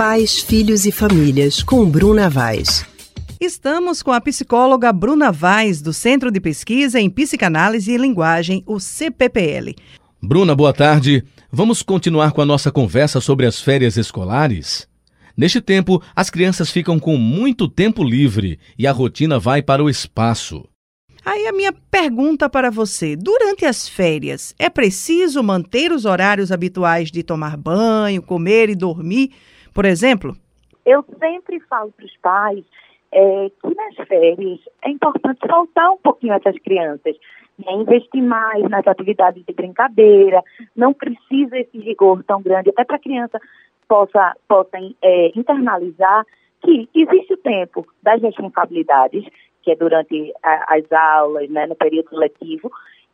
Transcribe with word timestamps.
Pais, 0.00 0.38
Filhos 0.40 0.86
e 0.86 0.90
Famílias, 0.90 1.62
com 1.62 1.84
Bruna 1.84 2.30
Vaz. 2.30 2.86
Estamos 3.38 4.02
com 4.02 4.10
a 4.10 4.18
psicóloga 4.18 4.90
Bruna 4.94 5.30
Vaz, 5.30 5.82
do 5.82 5.92
Centro 5.92 6.30
de 6.30 6.40
Pesquisa 6.40 6.98
em 6.98 7.10
Psicanálise 7.10 7.92
e 7.92 7.98
Linguagem, 7.98 8.64
o 8.66 8.80
CPPL. 8.80 9.76
Bruna, 10.22 10.54
boa 10.54 10.72
tarde. 10.72 11.22
Vamos 11.52 11.82
continuar 11.82 12.32
com 12.32 12.40
a 12.40 12.46
nossa 12.46 12.72
conversa 12.72 13.20
sobre 13.20 13.44
as 13.44 13.60
férias 13.60 13.98
escolares? 13.98 14.88
Neste 15.36 15.60
tempo, 15.60 16.02
as 16.16 16.30
crianças 16.30 16.70
ficam 16.70 16.98
com 16.98 17.18
muito 17.18 17.68
tempo 17.68 18.02
livre 18.02 18.58
e 18.78 18.86
a 18.86 18.92
rotina 18.92 19.38
vai 19.38 19.60
para 19.60 19.84
o 19.84 19.90
espaço. 19.90 20.64
Aí 21.24 21.46
a 21.46 21.52
minha 21.52 21.72
pergunta 21.90 22.48
para 22.48 22.70
você: 22.70 23.16
durante 23.16 23.64
as 23.64 23.88
férias, 23.88 24.54
é 24.58 24.70
preciso 24.70 25.42
manter 25.42 25.92
os 25.92 26.04
horários 26.04 26.50
habituais 26.50 27.10
de 27.10 27.22
tomar 27.22 27.56
banho, 27.56 28.22
comer 28.22 28.70
e 28.70 28.74
dormir, 28.74 29.32
por 29.74 29.84
exemplo? 29.84 30.36
Eu 30.84 31.04
sempre 31.18 31.60
falo 31.60 31.92
para 31.92 32.06
os 32.06 32.16
pais 32.18 32.64
é, 33.12 33.50
que 33.60 33.74
nas 33.74 34.08
férias 34.08 34.60
é 34.82 34.90
importante 34.90 35.40
soltar 35.46 35.90
um 35.90 35.98
pouquinho 35.98 36.32
essas 36.32 36.58
crianças, 36.60 37.16
né? 37.58 37.72
investir 37.72 38.22
mais 38.22 38.62
nas 38.68 38.86
atividades 38.86 39.44
de 39.44 39.52
brincadeira, 39.52 40.42
não 40.74 40.94
precisa 40.94 41.58
esse 41.58 41.78
rigor 41.78 42.22
tão 42.24 42.40
grande, 42.40 42.70
até 42.70 42.84
para 42.84 42.96
a 42.96 43.00
criança 43.00 43.40
possa, 43.88 44.34
possa 44.48 44.78
é, 45.02 45.32
internalizar 45.38 46.24
que 46.62 46.88
existe 46.94 47.34
o 47.34 47.38
tempo 47.38 47.86
das 48.02 48.20
responsabilidades 48.22 49.24
que 49.62 49.70
é 49.70 49.76
durante 49.76 50.32
a, 50.42 50.76
as 50.76 50.92
aulas, 50.92 51.48
né, 51.50 51.66
no 51.66 51.74
período 51.74 52.16
letivo, 52.16 52.70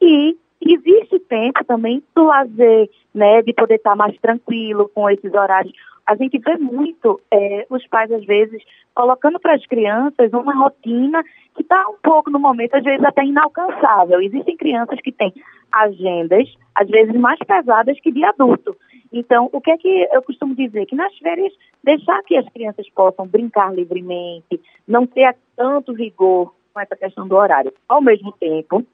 e 0.00 0.36
existe 0.60 1.18
tempo 1.20 1.64
também 1.64 2.02
do 2.14 2.24
lazer, 2.24 2.88
né, 3.14 3.42
de 3.42 3.52
poder 3.52 3.76
estar 3.76 3.96
mais 3.96 4.16
tranquilo 4.18 4.90
com 4.94 5.08
esses 5.08 5.32
horários. 5.32 5.72
A 6.06 6.14
gente 6.16 6.38
vê 6.38 6.56
muito 6.56 7.20
é, 7.30 7.66
os 7.70 7.86
pais, 7.86 8.10
às 8.10 8.24
vezes, 8.24 8.62
colocando 8.94 9.38
para 9.38 9.54
as 9.54 9.64
crianças 9.66 10.32
uma 10.32 10.54
rotina 10.54 11.22
que 11.54 11.62
está 11.62 11.88
um 11.88 11.96
pouco, 12.02 12.30
no 12.30 12.38
momento, 12.38 12.74
às 12.74 12.82
vezes 12.82 13.04
até 13.04 13.24
inalcançável. 13.24 14.20
Existem 14.20 14.56
crianças 14.56 15.00
que 15.00 15.12
têm 15.12 15.32
agendas, 15.70 16.48
às 16.74 16.88
vezes, 16.88 17.14
mais 17.14 17.38
pesadas 17.40 18.00
que 18.00 18.10
de 18.10 18.24
adulto. 18.24 18.76
Então, 19.12 19.48
o 19.52 19.60
que 19.60 19.70
é 19.70 19.76
que 19.76 20.08
eu 20.12 20.22
costumo 20.22 20.54
dizer? 20.54 20.86
Que 20.86 20.94
nas 20.94 21.16
férias, 21.18 21.52
deixar 21.82 22.22
que 22.22 22.36
as 22.36 22.48
crianças 22.50 22.88
possam 22.90 23.26
brincar 23.26 23.74
livremente, 23.74 24.60
não 24.86 25.06
ter 25.06 25.36
tanto 25.56 25.92
rigor 25.92 26.54
com 26.72 26.80
essa 26.80 26.94
questão 26.96 27.26
do 27.26 27.36
horário. 27.36 27.72
Ao 27.88 28.00
mesmo 28.00 28.32
tempo, 28.32 28.84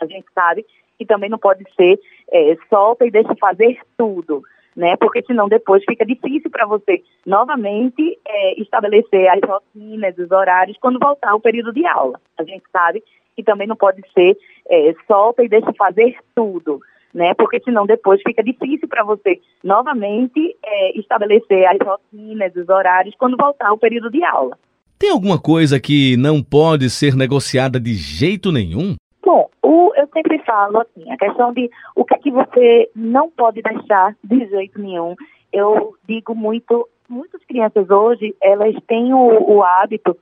a 0.00 0.06
gente 0.06 0.26
sabe 0.34 0.66
que 0.98 1.06
também 1.06 1.30
não 1.30 1.38
pode 1.38 1.64
ser 1.76 1.98
é, 2.30 2.56
solta 2.68 3.06
e 3.06 3.10
deixa 3.10 3.34
fazer 3.36 3.78
tudo, 3.96 4.42
né? 4.74 4.96
Porque 4.96 5.22
senão 5.22 5.48
depois 5.48 5.84
fica 5.88 6.04
difícil 6.04 6.50
para 6.50 6.66
você 6.66 7.02
novamente 7.24 8.18
é, 8.26 8.60
estabelecer 8.60 9.28
as 9.28 9.40
rotinas, 9.40 10.18
os 10.18 10.30
horários 10.30 10.76
quando 10.80 10.98
voltar 10.98 11.34
o 11.34 11.40
período 11.40 11.72
de 11.72 11.86
aula. 11.86 12.20
A 12.36 12.42
gente 12.42 12.64
sabe 12.72 13.02
que 13.36 13.42
também 13.42 13.66
não 13.66 13.76
pode 13.76 14.02
ser 14.12 14.36
é, 14.68 14.94
solta 15.06 15.42
e 15.44 15.48
deixa 15.48 15.72
fazer 15.74 16.16
tudo 16.34 16.80
né? 17.14 17.32
Porque 17.34 17.60
senão 17.60 17.86
depois 17.86 18.20
fica 18.26 18.42
difícil 18.42 18.88
para 18.88 19.04
você 19.04 19.40
novamente 19.62 20.56
é, 20.64 20.98
estabelecer 20.98 21.64
as 21.66 21.78
rotinas, 21.78 22.54
os 22.56 22.68
horários 22.68 23.14
quando 23.16 23.36
voltar 23.36 23.72
o 23.72 23.78
período 23.78 24.10
de 24.10 24.22
aula. 24.24 24.58
Tem 24.98 25.10
alguma 25.10 25.40
coisa 25.40 25.78
que 25.78 26.16
não 26.16 26.42
pode 26.42 26.90
ser 26.90 27.14
negociada 27.14 27.78
de 27.78 27.94
jeito 27.94 28.50
nenhum? 28.50 28.96
Bom, 29.24 29.48
o, 29.62 29.92
eu 29.96 30.08
sempre 30.12 30.38
falo 30.40 30.80
assim, 30.80 31.10
a 31.10 31.16
questão 31.16 31.52
de 31.52 31.70
o 31.94 32.04
que 32.04 32.14
é 32.14 32.18
que 32.18 32.30
você 32.30 32.90
não 32.94 33.30
pode 33.30 33.62
deixar 33.62 34.16
de 34.22 34.46
jeito 34.46 34.80
nenhum. 34.80 35.14
Eu 35.52 35.94
digo 36.08 36.34
muito, 36.34 36.88
muitas 37.08 37.42
crianças 37.44 37.88
hoje, 37.88 38.34
elas 38.42 38.74
têm 38.86 39.14
o, 39.14 39.56
o 39.56 39.62
hábito 39.62 40.16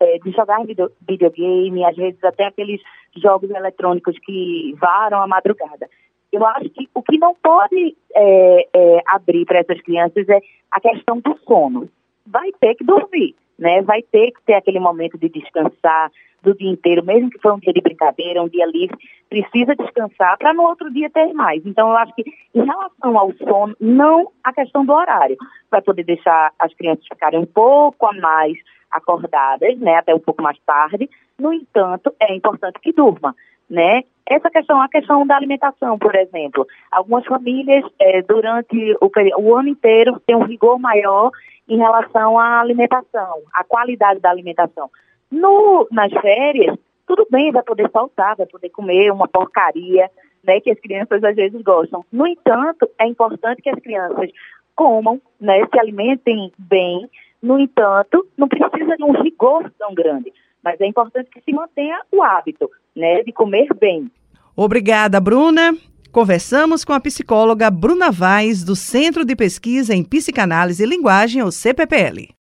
é, 0.00 0.18
de 0.18 0.30
jogar 0.32 0.64
video, 0.64 0.90
videogame, 1.08 1.84
às 1.84 1.96
vezes 1.96 2.22
até 2.22 2.46
aqueles 2.46 2.80
jogos 3.16 3.50
eletrônicos 3.50 4.18
que 4.18 4.74
varam 4.80 5.22
a 5.22 5.26
madrugada. 5.26 5.88
Eu 6.32 6.46
acho 6.46 6.70
que 6.70 6.88
o 6.94 7.02
que 7.02 7.18
não 7.18 7.34
pode 7.34 7.96
é, 8.14 8.68
é, 8.72 9.02
abrir 9.06 9.44
para 9.44 9.58
essas 9.58 9.80
crianças 9.82 10.28
é 10.28 10.40
a 10.70 10.80
questão 10.80 11.18
do 11.18 11.36
sono. 11.46 11.88
Vai 12.26 12.52
ter 12.60 12.74
que 12.76 12.84
dormir, 12.84 13.34
né? 13.58 13.82
Vai 13.82 14.02
ter 14.02 14.30
que 14.30 14.42
ter 14.44 14.54
aquele 14.54 14.78
momento 14.78 15.18
de 15.18 15.28
descansar 15.28 16.10
do 16.42 16.54
dia 16.54 16.70
inteiro, 16.70 17.04
mesmo 17.04 17.30
que 17.30 17.38
for 17.40 17.52
um 17.52 17.58
dia 17.58 17.72
de 17.72 17.80
brincadeira, 17.80 18.42
um 18.42 18.48
dia 18.48 18.66
livre, 18.66 18.96
precisa 19.28 19.76
descansar 19.76 20.38
para 20.38 20.54
no 20.54 20.62
outro 20.62 20.90
dia 20.90 21.10
ter 21.10 21.32
mais. 21.34 21.64
Então, 21.66 21.90
eu 21.90 21.96
acho 21.96 22.14
que 22.14 22.24
em 22.54 22.64
relação 22.64 23.18
ao 23.18 23.32
sono, 23.34 23.76
não 23.78 24.30
a 24.42 24.52
questão 24.52 24.84
do 24.84 24.92
horário, 24.92 25.36
para 25.68 25.82
poder 25.82 26.04
deixar 26.04 26.52
as 26.58 26.72
crianças 26.74 27.04
ficarem 27.06 27.40
um 27.40 27.46
pouco 27.46 28.06
a 28.06 28.12
mais 28.14 28.56
acordadas, 28.90 29.78
né, 29.78 29.96
até 29.96 30.14
um 30.14 30.18
pouco 30.18 30.42
mais 30.42 30.58
tarde. 30.66 31.08
No 31.38 31.52
entanto, 31.52 32.12
é 32.18 32.34
importante 32.34 32.80
que 32.80 32.92
durma 32.92 33.34
né? 33.70 34.02
Essa 34.26 34.50
questão, 34.50 34.80
a 34.80 34.88
questão 34.88 35.26
da 35.26 35.36
alimentação, 35.36 35.98
por 35.98 36.14
exemplo. 36.14 36.66
Algumas 36.90 37.24
famílias, 37.24 37.84
é, 37.98 38.22
durante 38.22 38.96
o, 39.00 39.10
o, 39.38 39.56
ano 39.56 39.68
inteiro, 39.68 40.20
têm 40.26 40.36
um 40.36 40.44
rigor 40.44 40.78
maior 40.78 41.30
em 41.68 41.78
relação 41.78 42.38
à 42.38 42.60
alimentação, 42.60 43.42
à 43.52 43.64
qualidade 43.64 44.20
da 44.20 44.30
alimentação. 44.30 44.90
No, 45.30 45.86
nas 45.90 46.12
férias, 46.12 46.76
tudo 47.06 47.26
bem, 47.30 47.52
vai 47.52 47.62
poder 47.62 47.88
faltar, 47.90 48.36
vai 48.36 48.46
poder 48.46 48.70
comer 48.70 49.12
uma 49.12 49.28
porcaria, 49.28 50.10
né, 50.44 50.60
que 50.60 50.70
as 50.70 50.80
crianças 50.80 51.22
às 51.22 51.36
vezes 51.36 51.60
gostam. 51.62 52.04
No 52.12 52.26
entanto, 52.26 52.88
é 52.98 53.06
importante 53.06 53.62
que 53.62 53.70
as 53.70 53.78
crianças 53.80 54.30
comam, 54.74 55.20
né, 55.40 55.66
se 55.66 55.78
alimentem 55.78 56.52
bem. 56.58 57.08
No 57.42 57.58
entanto, 57.58 58.26
não 58.36 58.48
precisa 58.48 58.96
de 58.96 59.04
um 59.04 59.12
rigor 59.12 59.70
tão 59.78 59.94
grande. 59.94 60.32
Mas 60.62 60.80
é 60.80 60.86
importante 60.86 61.30
que 61.30 61.40
se 61.40 61.52
mantenha 61.52 62.00
o 62.12 62.22
hábito, 62.22 62.68
né, 62.94 63.22
de 63.22 63.32
comer 63.32 63.68
bem. 63.74 64.10
Obrigada, 64.56 65.20
Bruna. 65.20 65.76
Conversamos 66.12 66.84
com 66.84 66.92
a 66.92 67.00
psicóloga 67.00 67.70
Bruna 67.70 68.10
Vaz, 68.10 68.64
do 68.64 68.74
Centro 68.74 69.24
de 69.24 69.36
Pesquisa 69.36 69.94
em 69.94 70.02
Psicanálise 70.02 70.82
e 70.82 70.86
Linguagem, 70.86 71.42
o 71.42 71.52
CPPL. 71.52 72.39